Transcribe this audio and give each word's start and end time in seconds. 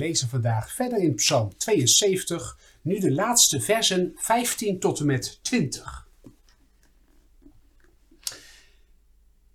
Lezen 0.00 0.28
vandaag 0.28 0.72
verder 0.72 0.98
in 0.98 1.14
Psalm 1.14 1.56
72, 1.56 2.58
nu 2.82 2.98
de 2.98 3.12
laatste 3.12 3.60
versen 3.60 4.12
15 4.16 4.78
tot 4.78 5.00
en 5.00 5.06
met 5.06 5.38
20. 5.42 6.08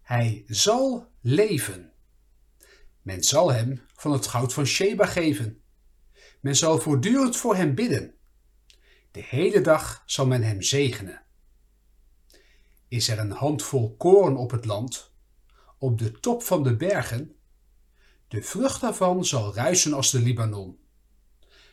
Hij 0.02 0.44
zal 0.48 1.08
leven. 1.22 1.92
Men 3.02 3.24
zal 3.24 3.52
hem 3.52 3.82
van 3.94 4.12
het 4.12 4.28
goud 4.28 4.54
van 4.54 4.66
Sheba 4.66 5.06
geven. 5.06 5.62
Men 6.40 6.56
zal 6.56 6.80
voortdurend 6.80 7.38
voor 7.38 7.56
hem 7.56 7.76
bidden. 7.76 8.14
De 9.12 9.24
hele 9.24 9.62
dag 9.62 10.04
zal 10.06 10.26
men 10.26 10.44
hem 10.44 10.62
zegenen. 10.62 11.22
Is 12.88 13.08
er 13.08 13.20
een 13.20 13.32
handvol 13.32 13.96
koren 13.96 14.38
op 14.38 14.52
het 14.52 14.66
land, 14.66 15.12
op 15.78 15.98
de 15.98 16.20
top 16.20 16.44
van 16.44 16.64
de 16.64 16.76
bergen, 16.76 17.35
de 18.28 18.42
vrucht 18.42 18.82
daarvan 18.82 19.26
zal 19.26 19.54
ruisen 19.54 19.94
als 19.94 20.12
de 20.12 20.20
Libanon. 20.20 20.80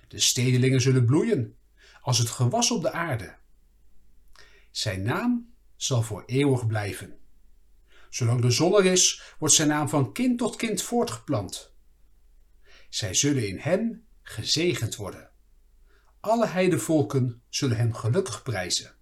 De 0.09 0.21
stedelingen 0.21 0.81
zullen 0.81 1.05
bloeien 1.05 1.57
als 2.01 2.19
het 2.19 2.29
gewas 2.29 2.71
op 2.71 2.83
de 2.83 2.93
aarde. 2.93 3.37
Zijn 4.71 5.03
naam 5.03 5.55
zal 5.77 6.03
voor 6.03 6.23
eeuwig 6.27 6.67
blijven. 6.67 7.19
Zolang 8.11 8.41
de 8.41 8.51
zon 8.51 8.77
er 8.77 8.85
is, 8.85 9.35
wordt 9.39 9.55
zijn 9.55 9.69
naam 9.69 9.89
van 9.89 10.13
kind 10.13 10.39
tot 10.39 10.57
kind 10.57 10.83
voortgeplant. 10.83 11.73
Zij 12.89 13.15
zullen 13.15 13.49
in 13.49 13.59
hem 13.59 14.07
gezegend 14.23 14.97
worden. 14.97 15.31
Alle 16.21 16.47
heidevolken 16.47 17.43
zullen 17.49 17.77
hem 17.77 17.95
gelukkig 17.95 18.43
prijzen. 18.43 18.95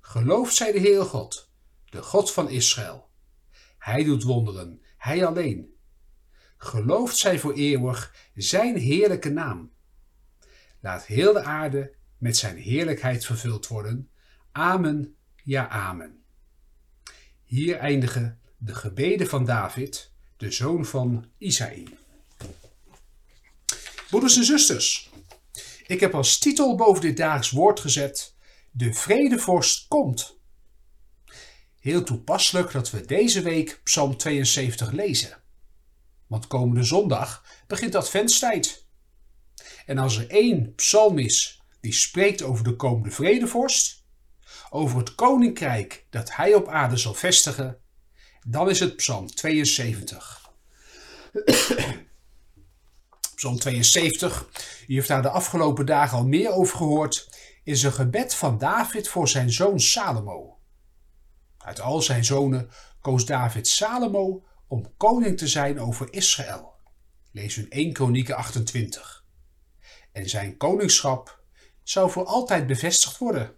Gelooft 0.00 0.54
zij 0.54 0.72
de 0.72 0.78
Heer 0.78 1.04
God, 1.04 1.50
de 1.84 2.02
God 2.02 2.32
van 2.32 2.50
Israël. 2.50 3.10
Hij 3.78 4.04
doet 4.04 4.22
wonderen, 4.22 4.82
hij 4.96 5.26
alleen. 5.26 5.75
Gelooft 6.56 7.16
zij 7.16 7.38
voor 7.38 7.54
eeuwig 7.54 8.14
zijn 8.34 8.76
heerlijke 8.76 9.30
naam. 9.30 9.70
Laat 10.80 11.06
heel 11.06 11.32
de 11.32 11.42
aarde 11.42 11.92
met 12.18 12.36
zijn 12.36 12.56
heerlijkheid 12.56 13.24
vervuld 13.26 13.66
worden. 13.66 14.10
Amen, 14.52 15.16
ja 15.44 15.68
amen. 15.68 16.22
Hier 17.44 17.76
eindigen 17.76 18.40
de 18.56 18.74
gebeden 18.74 19.26
van 19.26 19.44
David, 19.44 20.12
de 20.36 20.50
zoon 20.50 20.84
van 20.84 21.26
Isaïe. 21.38 21.88
Broeders 24.10 24.36
en 24.36 24.44
zusters, 24.44 25.10
ik 25.86 26.00
heb 26.00 26.14
als 26.14 26.38
titel 26.38 26.74
boven 26.74 27.02
dit 27.02 27.16
daags 27.16 27.50
woord 27.50 27.80
gezet: 27.80 28.34
De 28.70 28.94
vredevorst 28.94 29.88
komt. 29.88 30.38
Heel 31.78 32.02
toepasselijk 32.02 32.72
dat 32.72 32.90
we 32.90 33.06
deze 33.06 33.42
week 33.42 33.80
Psalm 33.84 34.16
72 34.16 34.92
lezen. 34.92 35.42
Want 36.26 36.46
komende 36.46 36.82
zondag 36.82 37.44
begint 37.66 37.94
adventstijd. 37.94 38.86
En 39.86 39.98
als 39.98 40.16
er 40.16 40.30
één 40.30 40.74
psalm 40.74 41.18
is 41.18 41.62
die 41.80 41.92
spreekt 41.92 42.42
over 42.42 42.64
de 42.64 42.76
komende 42.76 43.10
vredevorst, 43.10 44.04
over 44.70 44.98
het 44.98 45.14
koninkrijk 45.14 46.06
dat 46.10 46.34
hij 46.34 46.54
op 46.54 46.68
aarde 46.68 46.96
zal 46.96 47.14
vestigen, 47.14 47.78
dan 48.46 48.70
is 48.70 48.80
het 48.80 48.96
Psalm 48.96 49.26
72. 49.26 50.50
Psalm 53.34 53.58
72, 53.58 54.48
u 54.86 54.94
heeft 54.94 55.08
daar 55.08 55.22
de 55.22 55.30
afgelopen 55.30 55.86
dagen 55.86 56.18
al 56.18 56.26
meer 56.26 56.50
over 56.50 56.76
gehoord, 56.76 57.28
is 57.64 57.82
een 57.82 57.92
gebed 57.92 58.34
van 58.34 58.58
David 58.58 59.08
voor 59.08 59.28
zijn 59.28 59.52
zoon 59.52 59.80
Salomo. 59.80 60.58
Uit 61.58 61.80
al 61.80 62.02
zijn 62.02 62.24
zonen 62.24 62.70
koos 63.00 63.26
David 63.26 63.68
Salomo 63.68 64.44
om 64.66 64.96
koning 64.96 65.38
te 65.38 65.48
zijn 65.48 65.80
over 65.80 66.12
Israël. 66.12 66.74
Lees 67.32 67.56
in 67.56 67.70
1 67.70 67.92
Kronieken 67.92 68.36
28. 68.36 69.24
En 70.12 70.28
zijn 70.28 70.56
koningschap 70.56 71.44
zou 71.82 72.10
voor 72.10 72.24
altijd 72.24 72.66
bevestigd 72.66 73.18
worden. 73.18 73.56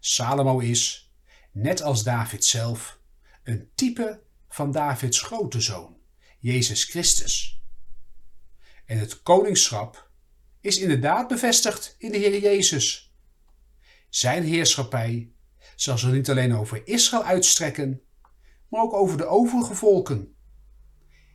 Salomo 0.00 0.58
is, 0.58 1.12
net 1.52 1.82
als 1.82 2.02
David 2.02 2.44
zelf, 2.44 2.98
een 3.42 3.70
type 3.74 4.22
van 4.48 4.72
Davids 4.72 5.20
grote 5.20 5.60
zoon, 5.60 5.96
Jezus 6.38 6.84
Christus. 6.84 7.62
En 8.84 8.98
het 8.98 9.22
koningschap 9.22 10.10
is 10.60 10.78
inderdaad 10.78 11.28
bevestigd 11.28 11.94
in 11.98 12.12
de 12.12 12.18
Heer 12.18 12.40
Jezus. 12.40 13.14
Zijn 14.08 14.42
heerschappij 14.42 15.32
zal 15.74 15.98
zich 15.98 16.10
niet 16.10 16.30
alleen 16.30 16.54
over 16.54 16.86
Israël 16.86 17.24
uitstrekken, 17.24 18.02
maar 18.74 18.82
ook 18.82 18.92
over 18.92 19.16
de 19.16 19.26
overige 19.26 19.74
volken. 19.74 20.34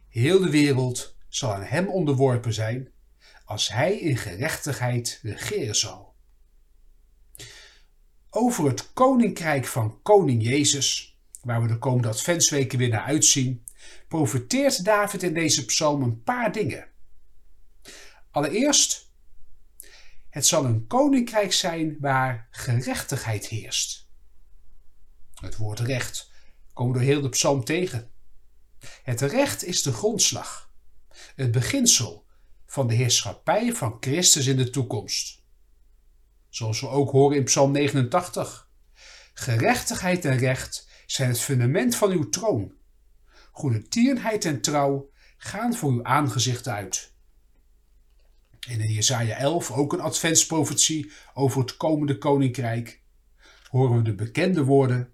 Heel 0.09 0.39
de 0.39 0.49
wereld 0.49 1.15
zal 1.27 1.53
aan 1.53 1.63
hem 1.63 1.87
onderworpen 1.87 2.53
zijn 2.53 2.91
als 3.45 3.69
hij 3.69 3.97
in 3.97 4.17
gerechtigheid 4.17 5.19
regeren 5.23 5.75
zal. 5.75 6.15
Over 8.29 8.67
het 8.67 8.93
koninkrijk 8.93 9.65
van 9.65 10.01
koning 10.01 10.43
Jezus, 10.43 11.17
waar 11.41 11.61
we 11.61 11.67
de 11.67 11.77
komende 11.77 12.07
adventsweken 12.07 12.77
weer 12.77 12.89
naar 12.89 13.03
uitzien, 13.03 13.63
profeteert 14.07 14.85
David 14.85 15.23
in 15.23 15.33
deze 15.33 15.65
psalm 15.65 16.01
een 16.01 16.23
paar 16.23 16.51
dingen. 16.51 16.87
Allereerst, 18.31 19.11
het 20.29 20.45
zal 20.45 20.65
een 20.65 20.87
koninkrijk 20.87 21.53
zijn 21.53 21.97
waar 21.99 22.47
gerechtigheid 22.51 23.47
heerst. 23.47 24.09
Het 25.33 25.57
woord 25.57 25.79
recht 25.79 26.28
komen 26.73 26.93
door 26.93 27.03
heel 27.03 27.21
de 27.21 27.29
psalm 27.29 27.63
tegen. 27.63 28.11
Het 29.03 29.21
recht 29.21 29.63
is 29.63 29.81
de 29.81 29.93
grondslag, 29.93 30.71
het 31.35 31.51
beginsel 31.51 32.25
van 32.65 32.87
de 32.87 32.93
heerschappij 32.93 33.73
van 33.73 33.97
Christus 33.99 34.47
in 34.47 34.57
de 34.57 34.69
toekomst. 34.69 35.43
Zoals 36.49 36.81
we 36.81 36.87
ook 36.87 37.11
horen 37.11 37.37
in 37.37 37.43
Psalm 37.43 37.71
89. 37.71 38.69
Gerechtigheid 39.33 40.25
en 40.25 40.37
recht 40.37 40.89
zijn 41.05 41.29
het 41.29 41.39
fundament 41.39 41.95
van 41.95 42.11
uw 42.11 42.29
troon. 42.29 42.73
Goede 43.51 43.87
tierenheid 43.87 44.45
en 44.45 44.61
trouw 44.61 45.09
gaan 45.37 45.75
voor 45.75 45.91
uw 45.91 46.03
aangezicht 46.03 46.67
uit. 46.67 47.13
En 48.67 48.81
in 48.81 48.91
Jesaja 48.91 49.37
11, 49.37 49.71
ook 49.71 49.93
een 49.93 49.99
adventsprofetie 49.99 51.11
over 51.33 51.61
het 51.61 51.77
komende 51.77 52.17
koninkrijk, 52.17 53.01
horen 53.69 53.97
we 53.97 54.01
de 54.03 54.15
bekende 54.15 54.63
woorden 54.63 55.13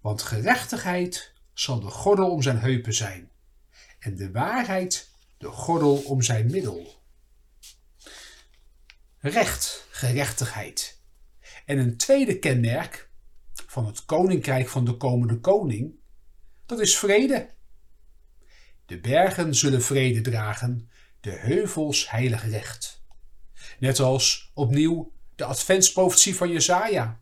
want 0.00 0.22
gerechtigheid 0.22 1.32
zal 1.52 1.80
de 1.80 1.90
gordel 1.90 2.30
om 2.30 2.42
zijn 2.42 2.58
heupen 2.58 2.94
zijn 2.94 3.30
en 3.98 4.16
de 4.16 4.30
waarheid 4.30 5.10
de 5.38 5.48
gordel 5.48 5.96
om 5.96 6.22
zijn 6.22 6.50
middel. 6.50 7.02
Recht, 9.18 9.86
gerechtigheid. 9.90 11.00
En 11.64 11.78
een 11.78 11.96
tweede 11.96 12.38
kenmerk 12.38 13.10
van 13.66 13.86
het 13.86 14.04
koninkrijk 14.04 14.68
van 14.68 14.84
de 14.84 14.96
komende 14.96 15.40
koning, 15.40 15.94
dat 16.66 16.80
is 16.80 16.98
vrede. 16.98 17.50
De 18.86 19.00
bergen 19.00 19.54
zullen 19.54 19.82
vrede 19.82 20.20
dragen, 20.20 20.90
de 21.20 21.30
heuvels 21.30 22.10
heilig 22.10 22.50
recht. 22.50 23.04
Net 23.78 23.98
als 23.98 24.50
opnieuw 24.54 25.12
de 25.34 25.44
adventsprofetie 25.44 26.36
van 26.36 26.50
Jesaja. 26.50 27.20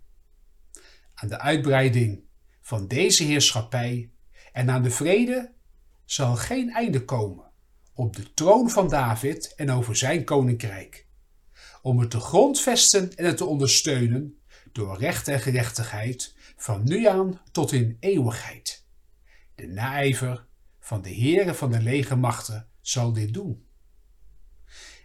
Aan 1.14 1.28
de 1.28 1.38
uitbreiding 1.38 2.27
van 2.68 2.88
deze 2.88 3.24
heerschappij 3.24 4.10
en 4.52 4.70
aan 4.70 4.82
de 4.82 4.90
vrede 4.90 5.52
zal 6.04 6.36
geen 6.36 6.70
einde 6.70 7.04
komen 7.04 7.50
op 7.94 8.16
de 8.16 8.34
troon 8.34 8.70
van 8.70 8.88
David 8.88 9.54
en 9.54 9.70
over 9.70 9.96
zijn 9.96 10.24
koninkrijk, 10.24 11.06
om 11.82 11.98
het 11.98 12.10
te 12.10 12.20
grondvesten 12.20 13.16
en 13.16 13.24
het 13.24 13.36
te 13.36 13.44
ondersteunen 13.44 14.40
door 14.72 14.98
recht 14.98 15.28
en 15.28 15.40
gerechtigheid 15.40 16.34
van 16.56 16.84
nu 16.84 17.06
aan 17.06 17.40
tot 17.52 17.72
in 17.72 17.96
eeuwigheid. 18.00 18.86
De 19.54 19.66
naijver 19.66 20.46
van 20.80 21.02
de 21.02 21.14
Heere 21.14 21.54
van 21.54 21.70
de 21.70 21.80
legermachten 21.80 22.68
zal 22.80 23.12
dit 23.12 23.34
doen. 23.34 23.66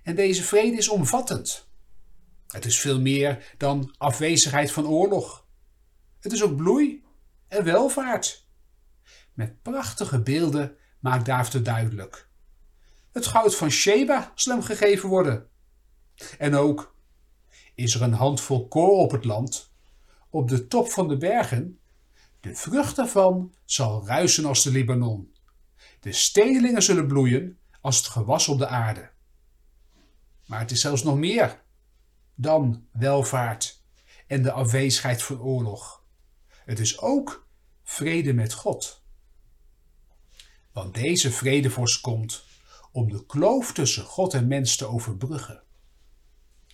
En 0.03 0.15
deze 0.15 0.43
vrede 0.43 0.77
is 0.77 0.89
omvattend. 0.89 1.67
Het 2.47 2.65
is 2.65 2.79
veel 2.79 2.99
meer 2.99 3.53
dan 3.57 3.95
afwezigheid 3.97 4.71
van 4.71 4.87
oorlog. 4.87 5.47
Het 6.19 6.31
is 6.31 6.43
ook 6.43 6.55
bloei 6.55 7.02
en 7.53 7.63
welvaart. 7.63 8.47
Met 9.33 9.61
prachtige 9.61 10.21
beelden 10.21 10.77
maakt 10.99 11.25
David 11.25 11.53
het 11.53 11.65
duidelijk. 11.65 12.29
Het 13.11 13.25
goud 13.25 13.55
van 13.55 13.69
Sheba 13.69 14.31
zal 14.35 14.53
hem 14.53 14.63
gegeven 14.63 15.09
worden. 15.09 15.49
En 16.37 16.55
ook 16.55 16.95
Is 17.75 17.95
er 17.95 18.01
een 18.01 18.13
handvol 18.13 18.67
kool 18.67 18.97
op 18.97 19.11
het 19.11 19.25
land, 19.25 19.73
op 20.29 20.49
de 20.49 20.67
top 20.67 20.91
van 20.91 21.07
de 21.07 21.17
bergen? 21.17 21.79
De 22.39 22.55
vrucht 22.55 22.95
daarvan 22.95 23.53
zal 23.65 24.05
ruisen 24.05 24.45
als 24.45 24.63
de 24.63 24.71
Libanon. 24.71 25.33
De 25.99 26.11
stedelingen 26.11 26.83
zullen 26.83 27.07
bloeien 27.07 27.57
als 27.81 27.97
het 27.97 28.05
gewas 28.05 28.47
op 28.47 28.57
de 28.57 28.67
aarde. 28.67 29.11
Maar 30.45 30.59
het 30.59 30.71
is 30.71 30.81
zelfs 30.81 31.03
nog 31.03 31.17
meer 31.17 31.63
dan 32.35 32.87
welvaart 32.91 33.83
en 34.27 34.41
de 34.41 34.51
afwezigheid 34.51 35.23
van 35.23 35.41
oorlog. 35.41 36.03
Het 36.65 36.79
is 36.79 36.99
ook 36.99 37.42
vrede 37.83 38.33
met 38.33 38.53
God. 38.53 39.01
Want 40.71 40.93
deze 40.93 41.31
vredevorst 41.31 42.01
komt 42.01 42.45
om 42.91 43.11
de 43.11 43.25
kloof 43.25 43.73
tussen 43.73 44.03
God 44.03 44.33
en 44.33 44.47
mens 44.47 44.75
te 44.75 44.85
overbruggen. 44.85 45.63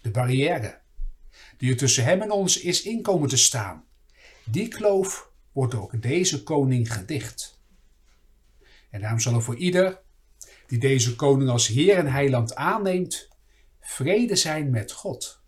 De 0.01 0.11
barrière 0.11 0.79
die 1.57 1.71
er 1.71 1.77
tussen 1.77 2.03
hem 2.03 2.21
en 2.21 2.31
ons 2.31 2.59
is 2.59 2.81
inkomen 2.81 3.29
te 3.29 3.37
staan, 3.37 3.85
die 4.43 4.67
kloof 4.67 5.31
wordt 5.51 5.71
door 5.71 5.99
deze 5.99 6.43
koning 6.43 6.93
gedicht. 6.93 7.59
En 8.89 9.01
daarom 9.01 9.19
zal 9.19 9.33
er 9.33 9.41
voor 9.41 9.55
ieder 9.55 10.01
die 10.67 10.79
deze 10.79 11.15
koning 11.15 11.49
als 11.49 11.67
Heer 11.67 11.97
en 11.97 12.07
Heiland 12.07 12.55
aanneemt, 12.55 13.27
vrede 13.79 14.35
zijn 14.35 14.69
met 14.69 14.91
God. 14.91 15.41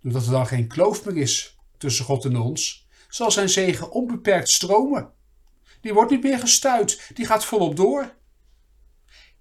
Doordat 0.00 0.24
er 0.24 0.30
dan 0.30 0.46
geen 0.46 0.66
kloof 0.66 1.04
meer 1.04 1.16
is 1.16 1.58
tussen 1.78 2.04
God 2.04 2.24
en 2.24 2.36
ons, 2.36 2.81
zal 3.14 3.30
zijn 3.30 3.48
zegen 3.48 3.90
onbeperkt 3.90 4.48
stromen. 4.48 5.12
Die 5.80 5.94
wordt 5.94 6.10
niet 6.10 6.22
meer 6.22 6.38
gestuit, 6.38 7.10
die 7.14 7.26
gaat 7.26 7.44
volop 7.44 7.76
door. 7.76 8.14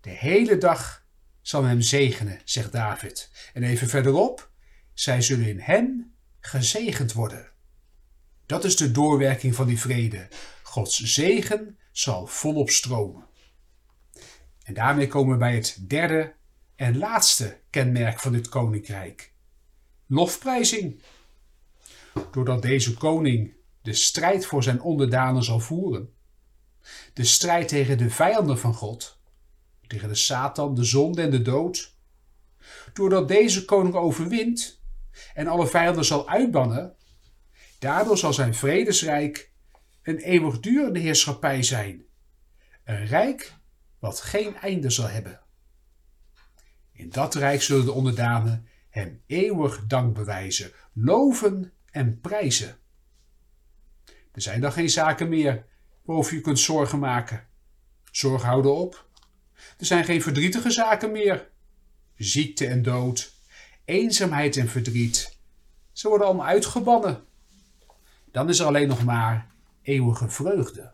De 0.01 0.09
hele 0.09 0.57
dag 0.57 1.05
zal 1.41 1.63
hem 1.63 1.81
zegenen, 1.81 2.41
zegt 2.43 2.71
David. 2.71 3.31
En 3.53 3.63
even 3.63 3.87
verderop, 3.87 4.51
zij 4.93 5.21
zullen 5.21 5.47
in 5.47 5.59
hem 5.59 6.15
gezegend 6.39 7.13
worden. 7.13 7.51
Dat 8.45 8.63
is 8.63 8.75
de 8.75 8.91
doorwerking 8.91 9.55
van 9.55 9.67
die 9.67 9.79
vrede. 9.79 10.27
Gods 10.63 10.99
zegen 10.99 11.77
zal 11.91 12.27
volop 12.27 12.69
stromen. 12.69 13.25
En 14.63 14.73
daarmee 14.73 15.07
komen 15.07 15.31
we 15.31 15.37
bij 15.37 15.55
het 15.55 15.77
derde 15.87 16.33
en 16.75 16.97
laatste 16.97 17.59
kenmerk 17.69 18.19
van 18.19 18.31
dit 18.31 18.49
koninkrijk: 18.49 19.33
lofprijzing. 20.07 21.01
Doordat 22.31 22.61
deze 22.61 22.93
koning 22.93 23.59
de 23.81 23.93
strijd 23.93 24.45
voor 24.45 24.63
zijn 24.63 24.81
onderdanen 24.81 25.43
zal 25.43 25.59
voeren, 25.59 26.13
de 27.13 27.23
strijd 27.23 27.67
tegen 27.67 27.97
de 27.97 28.09
vijanden 28.09 28.59
van 28.59 28.73
God, 28.73 29.19
tegen 29.87 30.07
de 30.07 30.15
Satan, 30.15 30.75
de 30.75 30.83
zonde 30.83 31.21
en 31.21 31.31
de 31.31 31.41
dood, 31.41 31.95
doordat 32.93 33.27
deze 33.27 33.65
koning 33.65 33.95
overwint 33.95 34.81
en 35.33 35.47
alle 35.47 35.67
vijanden 35.67 36.05
zal 36.05 36.29
uitbannen, 36.29 36.95
daardoor 37.79 38.17
zal 38.17 38.33
zijn 38.33 38.55
vredesrijk 38.55 39.51
een 40.03 40.17
eeuwigdurende 40.17 40.99
heerschappij 40.99 41.63
zijn. 41.63 42.05
Een 42.83 43.05
rijk 43.05 43.55
wat 43.99 44.21
geen 44.21 44.55
einde 44.55 44.89
zal 44.89 45.07
hebben. 45.07 45.41
In 46.91 47.09
dat 47.09 47.35
rijk 47.35 47.61
zullen 47.61 47.85
de 47.85 47.91
onderdanen 47.91 48.67
hem 48.89 49.21
eeuwig 49.25 49.85
dank 49.87 50.15
bewijzen, 50.15 50.71
loven 50.93 51.73
en 51.91 52.19
prijzen. 52.19 52.77
Er 54.31 54.41
zijn 54.41 54.61
dan 54.61 54.71
geen 54.71 54.89
zaken 54.89 55.29
meer 55.29 55.65
waarover 56.03 56.35
je 56.35 56.41
kunt 56.41 56.59
zorgen 56.59 56.99
maken. 56.99 57.47
Zorg 58.11 58.41
houden 58.41 58.75
op. 58.75 59.09
Er 59.77 59.85
zijn 59.85 60.03
geen 60.03 60.21
verdrietige 60.21 60.71
zaken 60.71 61.11
meer. 61.11 61.49
Ziekte 62.15 62.67
en 62.67 62.81
dood, 62.81 63.33
eenzaamheid 63.85 64.57
en 64.57 64.67
verdriet. 64.67 65.37
Ze 65.91 66.07
worden 66.07 66.27
allemaal 66.27 66.45
uitgebannen. 66.45 67.23
Dan 68.31 68.49
is 68.49 68.59
er 68.59 68.65
alleen 68.65 68.87
nog 68.87 69.03
maar 69.03 69.47
eeuwige 69.81 70.29
vreugde. 70.29 70.91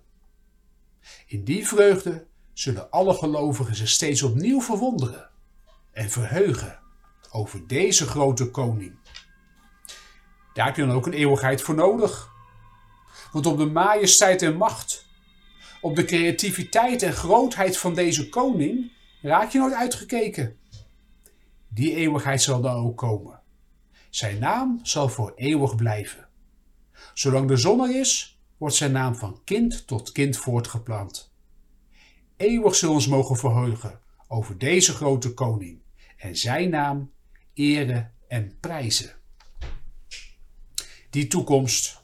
In 1.27 1.43
die 1.43 1.67
vreugde 1.67 2.25
zullen 2.53 2.91
alle 2.91 3.13
gelovigen 3.13 3.75
zich 3.75 3.89
steeds 3.89 4.23
opnieuw 4.23 4.61
verwonderen 4.61 5.29
en 5.91 6.09
verheugen 6.09 6.79
over 7.31 7.67
deze 7.67 8.07
grote 8.07 8.51
koning. 8.51 8.95
Daar 10.53 10.65
heb 10.65 10.75
je 10.75 10.85
dan 10.85 10.95
ook 10.95 11.05
een 11.05 11.13
eeuwigheid 11.13 11.61
voor 11.61 11.75
nodig. 11.75 12.35
Want 13.31 13.45
op 13.45 13.57
de 13.57 13.65
majesteit 13.65 14.41
en 14.41 14.57
macht, 14.57 15.05
op 15.81 15.95
de 15.95 16.05
creativiteit 16.05 17.01
en 17.03 17.13
grootheid 17.13 17.77
van 17.77 17.95
deze 17.95 18.29
koning 18.29 18.91
raak 19.21 19.51
je 19.51 19.59
nooit 19.59 19.73
uitgekeken. 19.73 20.57
Die 21.67 21.95
eeuwigheid 21.95 22.41
zal 22.41 22.61
dan 22.61 22.75
ook 22.75 22.97
komen. 22.97 23.41
Zijn 24.09 24.39
naam 24.39 24.79
zal 24.83 25.09
voor 25.09 25.33
eeuwig 25.35 25.75
blijven. 25.75 26.27
Zolang 27.13 27.47
de 27.47 27.57
zon 27.57 27.79
er 27.79 27.99
is, 27.99 28.39
wordt 28.57 28.75
zijn 28.75 28.91
naam 28.91 29.15
van 29.15 29.41
kind 29.43 29.87
tot 29.87 30.11
kind 30.11 30.37
voortgeplant. 30.37 31.31
Eeuwig 32.37 32.75
zullen 32.75 32.95
ons 32.95 33.07
mogen 33.07 33.35
verheugen 33.35 33.99
over 34.27 34.57
deze 34.57 34.93
grote 34.93 35.33
koning 35.33 35.81
en 36.17 36.35
zijn 36.35 36.69
naam 36.69 37.11
eren 37.53 38.13
en 38.27 38.57
prijzen. 38.59 39.15
Die 41.09 41.27
toekomst 41.27 42.03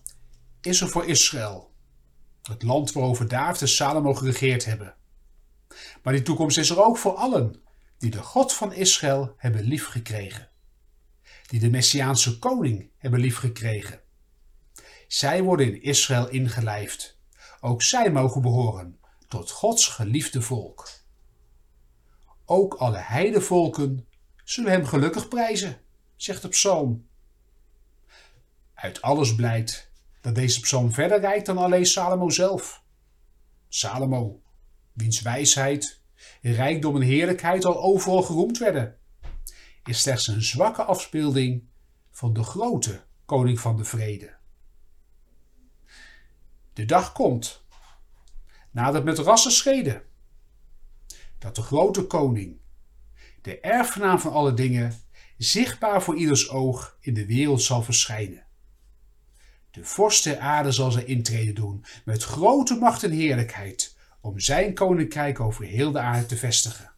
is 0.65 0.81
er 0.81 0.89
voor 0.89 1.05
Israël, 1.05 1.73
het 2.41 2.63
land 2.63 2.91
waarover 2.91 3.27
David 3.27 3.61
en 3.61 3.67
Salomo 3.67 4.13
geregeerd 4.13 4.65
hebben. 4.65 4.95
Maar 6.03 6.13
die 6.13 6.21
toekomst 6.21 6.57
is 6.57 6.69
er 6.69 6.83
ook 6.83 6.97
voor 6.97 7.13
allen 7.15 7.61
die 7.97 8.11
de 8.11 8.21
God 8.21 8.53
van 8.53 8.73
Israël 8.73 9.33
hebben 9.37 9.63
liefgekregen, 9.63 10.49
die 11.47 11.59
de 11.59 11.69
Messiaanse 11.69 12.39
koning 12.39 12.91
hebben 12.97 13.19
liefgekregen. 13.19 14.01
Zij 15.07 15.43
worden 15.43 15.65
in 15.65 15.81
Israël 15.81 16.29
ingelijfd. 16.29 17.17
Ook 17.59 17.81
zij 17.81 18.11
mogen 18.11 18.41
behoren 18.41 18.99
tot 19.27 19.51
Gods 19.51 19.87
geliefde 19.87 20.41
volk. 20.41 20.89
Ook 22.45 22.73
alle 22.73 22.97
heidevolken 22.97 24.07
zullen 24.43 24.71
hem 24.71 24.85
gelukkig 24.85 25.27
prijzen, 25.27 25.81
zegt 26.15 26.41
de 26.41 26.47
psalm. 26.47 27.07
Uit 28.73 29.01
alles 29.01 29.35
blijkt 29.35 29.91
dat 30.23 30.35
deze 30.35 30.59
psalm 30.59 30.91
verder 30.91 31.19
reikt 31.19 31.45
dan 31.45 31.57
alleen 31.57 31.85
Salomo 31.85 32.29
zelf. 32.29 32.83
Salomo, 33.67 34.41
wiens 34.93 35.21
wijsheid, 35.21 36.01
rijkdom 36.41 36.95
en 36.95 37.01
heerlijkheid 37.01 37.65
al 37.65 37.83
overal 37.83 38.21
geroemd 38.21 38.57
werden, 38.57 38.97
is 39.85 40.01
slechts 40.01 40.27
een 40.27 40.41
zwakke 40.41 40.83
afspeelding 40.83 41.63
van 42.11 42.33
de 42.33 42.43
grote 42.43 43.03
koning 43.25 43.59
van 43.59 43.77
de 43.77 43.83
vrede. 43.83 44.35
De 46.73 46.85
dag 46.85 47.11
komt, 47.11 47.63
nadert 48.71 49.03
met 49.03 49.17
rassen 49.17 49.51
schreden, 49.51 50.03
dat 51.39 51.55
de 51.55 51.61
grote 51.61 52.03
koning, 52.03 52.59
de 53.41 53.59
erfgenaam 53.59 54.19
van 54.19 54.31
alle 54.31 54.53
dingen, 54.53 55.01
zichtbaar 55.37 56.03
voor 56.03 56.15
ieders 56.15 56.49
oog 56.49 56.97
in 56.99 57.13
de 57.13 57.25
wereld 57.25 57.61
zal 57.61 57.83
verschijnen. 57.83 58.42
De 59.73 59.85
vorst 59.85 60.23
der 60.23 60.39
aarde 60.39 60.71
zal 60.71 60.91
zijn 60.91 61.07
intrede 61.07 61.53
doen 61.53 61.85
met 62.05 62.23
grote 62.23 62.75
macht 62.75 63.03
en 63.03 63.11
heerlijkheid 63.11 63.95
om 64.21 64.39
zijn 64.39 64.73
koninkrijk 64.73 65.39
over 65.39 65.65
heel 65.65 65.91
de 65.91 65.99
aarde 65.99 66.25
te 66.25 66.37
vestigen. 66.37 66.91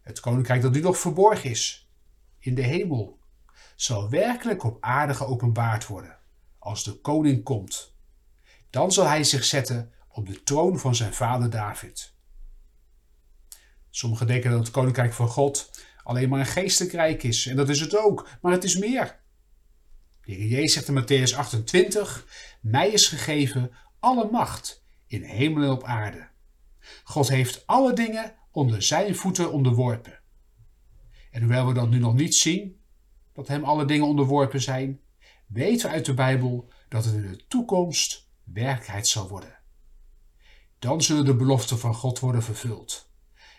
Het 0.00 0.20
koninkrijk 0.20 0.62
dat 0.62 0.72
nu 0.72 0.80
nog 0.80 0.98
verborgen 0.98 1.50
is, 1.50 1.90
in 2.38 2.54
de 2.54 2.62
hemel, 2.62 3.18
zal 3.76 4.10
werkelijk 4.10 4.64
op 4.64 4.76
aarde 4.80 5.14
geopenbaard 5.14 5.86
worden 5.86 6.18
als 6.58 6.84
de 6.84 7.00
koning 7.00 7.42
komt. 7.42 7.94
Dan 8.70 8.92
zal 8.92 9.06
hij 9.06 9.24
zich 9.24 9.44
zetten 9.44 9.92
op 10.08 10.26
de 10.26 10.42
troon 10.42 10.78
van 10.78 10.94
zijn 10.94 11.14
vader 11.14 11.50
David. 11.50 12.14
Sommigen 13.90 14.26
denken 14.26 14.50
dat 14.50 14.58
het 14.58 14.70
koninkrijk 14.70 15.12
van 15.12 15.28
God 15.28 15.70
alleen 16.02 16.28
maar 16.28 16.40
een 16.40 16.46
geestelijk 16.46 16.94
rijk 16.94 17.22
is. 17.22 17.46
En 17.46 17.56
dat 17.56 17.68
is 17.68 17.80
het 17.80 17.96
ook, 17.96 18.28
maar 18.40 18.52
het 18.52 18.64
is 18.64 18.76
meer. 18.76 19.24
De 20.26 20.32
Heer 20.32 20.46
Jezus 20.46 20.72
zegt 20.72 20.88
in 20.88 21.02
Matthäus 21.02 21.36
28: 21.36 22.26
Mij 22.60 22.90
is 22.90 23.08
gegeven 23.08 23.70
alle 23.98 24.30
macht 24.30 24.84
in 25.06 25.22
hemel 25.22 25.62
en 25.62 25.70
op 25.70 25.84
aarde. 25.84 26.28
God 27.04 27.28
heeft 27.28 27.66
alle 27.66 27.92
dingen 27.92 28.34
onder 28.50 28.82
zijn 28.82 29.14
voeten 29.14 29.52
onderworpen. 29.52 30.20
En 31.30 31.40
hoewel 31.40 31.66
we 31.66 31.72
dat 31.72 31.90
nu 31.90 31.98
nog 31.98 32.14
niet 32.14 32.34
zien, 32.34 32.80
dat 33.32 33.48
hem 33.48 33.64
alle 33.64 33.84
dingen 33.84 34.06
onderworpen 34.06 34.62
zijn, 34.62 35.00
weten 35.46 35.88
we 35.88 35.94
uit 35.94 36.04
de 36.04 36.14
Bijbel 36.14 36.72
dat 36.88 37.04
het 37.04 37.14
in 37.14 37.30
de 37.30 37.46
toekomst 37.46 38.30
werkelijkheid 38.44 39.06
zal 39.06 39.28
worden. 39.28 39.58
Dan 40.78 41.02
zullen 41.02 41.24
de 41.24 41.36
beloften 41.36 41.78
van 41.78 41.94
God 41.94 42.18
worden 42.18 42.42
vervuld. 42.42 43.10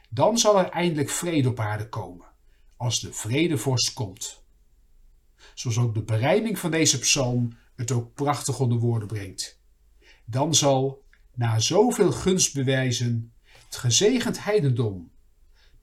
Dan 0.10 0.38
zal 0.38 0.60
er 0.60 0.70
eindelijk 0.70 1.10
vrede 1.10 1.50
op 1.50 1.60
aarde 1.60 1.90
komen, 1.90 2.28
als 2.78 3.00
de 3.00 3.14
vredevorst 3.14 3.94
komt. 3.94 4.46
Zoals 5.58 5.78
ook 5.78 5.94
de 5.94 6.04
bereiding 6.04 6.60
van 6.60 6.72
deze 6.72 7.00
psalm 7.00 7.58
het 7.76 7.92
ook 7.92 8.14
prachtig 8.14 8.60
onder 8.60 8.78
woorden 8.78 9.08
brengt. 9.08 9.60
Dan 10.26 10.56
zal, 10.56 11.04
na 11.34 11.60
zoveel 11.60 12.12
gunstbewijzen, 12.12 13.34
het 13.66 13.76
gezegend 13.76 14.44
heidendom 14.44 15.12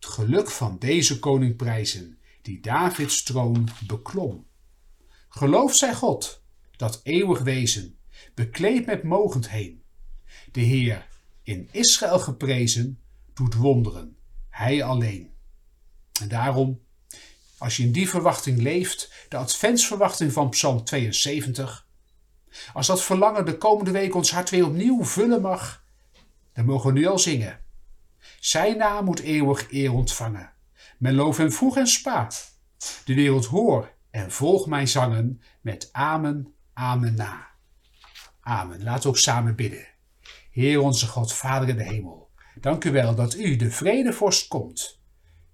het 0.05 0.13
geluk 0.13 0.51
van 0.51 0.79
deze 0.79 1.19
koning 1.19 1.57
prijzen, 1.57 2.19
die 2.43 2.61
Davids 2.61 3.23
troon 3.23 3.69
beklom. 3.87 4.47
Gelooft 5.29 5.77
zij 5.77 5.95
God, 5.95 6.43
dat 6.77 7.01
eeuwig 7.03 7.41
wezen, 7.41 7.99
bekleed 8.35 8.87
met 8.87 9.03
mogendheen. 9.03 9.83
De 10.53 10.61
Heer, 10.61 11.09
in 11.43 11.69
Israël 11.73 12.19
geprezen, 12.19 12.99
doet 13.33 13.55
wonderen, 13.55 14.17
Hij 14.49 14.83
alleen. 14.83 15.31
En 16.21 16.29
daarom, 16.29 16.81
als 17.59 17.77
je 17.77 17.83
in 17.83 17.93
die 17.93 18.09
verwachting 18.09 18.63
leeft, 18.63 19.13
de 19.29 19.37
adventsverwachting 19.37 20.33
van 20.33 20.49
Psalm 20.49 20.85
72, 20.85 21.87
als 22.73 22.87
dat 22.87 23.03
verlangen 23.03 23.47
de 23.47 23.59
komende 23.59 23.91
week 23.91 24.15
ons 24.15 24.33
hart 24.33 24.51
weer 24.51 24.67
opnieuw 24.67 25.05
vullen 25.05 25.41
mag, 25.41 25.85
dan 26.53 26.65
mogen 26.65 26.93
we 26.93 26.99
nu 26.99 27.07
al 27.07 27.19
zingen. 27.19 27.61
Zijn 28.41 28.77
naam 28.77 29.05
moet 29.05 29.21
eeuwig 29.21 29.73
eer 29.73 29.93
ontvangen. 29.93 30.53
Men 30.99 31.15
loof 31.15 31.37
hem 31.37 31.53
vroeg 31.53 31.77
en 31.77 31.87
spaat. 31.87 32.59
De 33.05 33.15
wereld 33.15 33.47
hoor 33.47 33.93
en 34.11 34.31
volg 34.31 34.67
mijn 34.67 34.89
zangen 34.89 35.43
met 35.61 35.89
amen, 35.93 36.55
amen 36.73 37.15
na. 37.15 37.47
Amen. 38.41 38.83
Laten 38.83 39.03
we 39.03 39.09
ook 39.09 39.19
samen 39.19 39.57
bidden. 39.57 39.87
Heer 40.51 40.81
onze 40.81 41.07
God, 41.07 41.33
Vader 41.33 41.69
in 41.69 41.77
de 41.77 41.83
hemel, 41.83 42.31
dank 42.61 42.85
u 42.85 42.93
wel 42.93 43.15
dat 43.15 43.35
u, 43.35 43.57
de 43.57 43.71
vredevorst, 43.71 44.49
komt. 44.49 45.03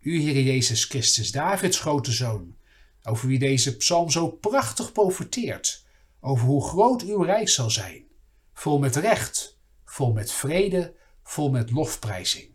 U, 0.01 0.21
Heer 0.21 0.43
Jezus 0.43 0.85
Christus, 0.85 1.33
Davids 1.33 1.81
grote 1.81 2.13
zoon, 2.13 2.57
over 3.03 3.29
wie 3.29 3.39
deze 3.39 3.77
psalm 3.77 4.11
zo 4.11 4.29
prachtig 4.29 4.93
profeteert, 4.93 5.87
over 6.21 6.47
hoe 6.47 6.65
groot 6.65 7.03
uw 7.03 7.23
rijk 7.23 7.49
zal 7.49 7.71
zijn, 7.71 8.05
vol 8.53 8.79
met 8.79 8.97
recht, 8.97 9.59
vol 9.85 10.13
met 10.13 10.33
vrede, 10.33 10.95
vol 11.23 11.51
met 11.51 11.71
lofprijzing. 11.71 12.49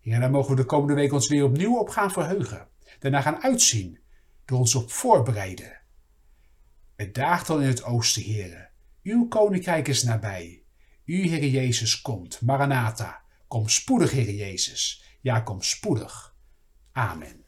Heer, 0.00 0.20
daar 0.20 0.30
mogen 0.30 0.50
we 0.50 0.56
de 0.56 0.64
komende 0.64 0.94
week 0.94 1.12
ons 1.12 1.28
weer 1.28 1.44
opnieuw 1.44 1.78
op 1.78 1.88
gaan 1.88 2.10
verheugen, 2.10 2.68
daarna 2.98 3.20
gaan 3.20 3.42
uitzien, 3.42 3.98
door 4.44 4.58
ons 4.58 4.74
op 4.74 4.90
voorbereiden. 4.90 5.80
Het 6.96 7.14
daagt 7.14 7.50
al 7.50 7.60
in 7.60 7.66
het 7.66 7.84
oosten, 7.84 8.22
Heere. 8.22 8.68
Uw 9.02 9.28
koninkrijk 9.28 9.88
is 9.88 10.02
nabij. 10.02 10.62
U, 11.04 11.28
Heer 11.28 11.46
Jezus, 11.46 12.00
komt. 12.00 12.40
Maranatha, 12.40 13.22
kom 13.48 13.68
spoedig, 13.68 14.10
Heer 14.10 14.30
Jezus. 14.30 15.04
Ja, 15.20 15.40
kom 15.40 15.62
spoedig. 15.62 16.33
Amen. 16.96 17.43